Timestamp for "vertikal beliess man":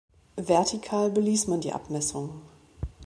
0.35-1.61